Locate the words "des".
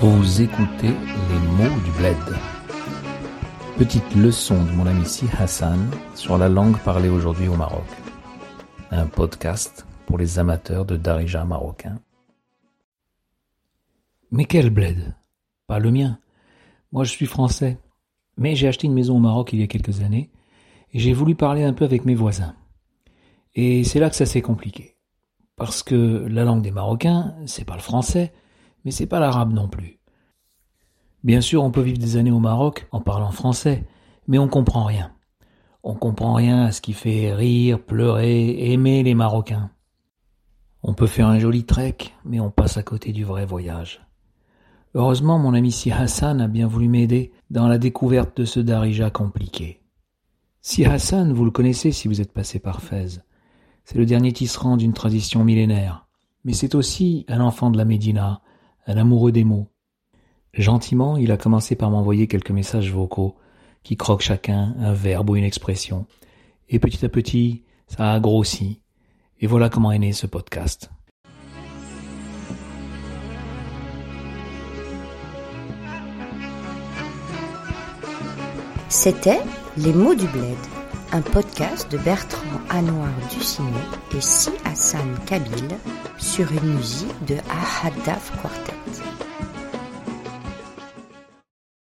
26.62-26.70, 31.98-32.16, 59.32-59.44